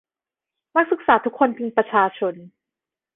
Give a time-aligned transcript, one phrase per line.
[0.75, 2.33] นักศึกษาทุกคนเป็นประชาชน